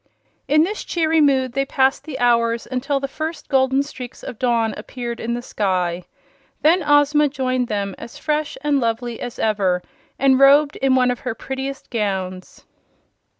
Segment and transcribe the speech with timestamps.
[0.47, 4.73] In this cheery mood they passed the hours until the first golden streaks of dawn
[4.75, 6.05] appeared in the sky.
[6.63, 9.83] Then Ozma joined them, as fresh and lovely as ever
[10.17, 12.65] and robed in one of her prettiest gowns.